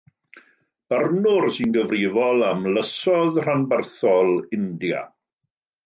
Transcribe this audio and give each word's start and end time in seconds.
Barnwr 0.93 1.45
sy'n 1.57 1.75
gyfrifol 1.75 2.47
am 2.49 2.65
Lysoedd 2.73 3.41
Rhanbarthol 3.45 4.35
India. 4.63 5.05